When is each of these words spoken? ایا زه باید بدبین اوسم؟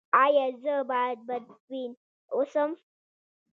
ایا 0.23 0.45
زه 0.63 0.75
باید 0.89 1.19
بدبین 1.27 1.91
اوسم؟ 2.35 2.71